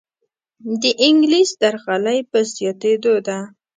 دانګلیس 0.81 1.49
درغلۍ 1.61 2.19
په 2.31 2.37
زیاتیدو 2.55 3.13
ده. 3.27 3.39